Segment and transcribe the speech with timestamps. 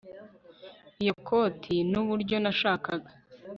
[1.01, 3.11] iyo koti nuburyo nashakaga